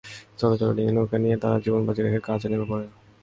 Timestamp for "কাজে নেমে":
2.27-2.65